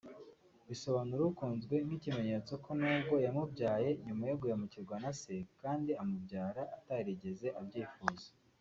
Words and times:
risobanura 0.69 1.21
“Ukunzwe” 1.31 1.75
nk’ikimenyetso 1.85 2.53
ko 2.63 2.69
n’ubwo 2.79 3.15
yamubyaye 3.25 3.89
nyuma 4.05 4.23
yo 4.29 4.35
guhemukirwa 4.41 4.95
na 5.03 5.11
se 5.21 5.33
kandi 5.61 5.91
akamubyara 5.93 6.61
atarigeze 6.77 7.47
abyifuza 7.61 8.27